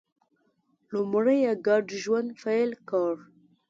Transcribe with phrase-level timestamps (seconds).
[0.91, 3.13] لومړی یې ګډ ژوند پیل کړ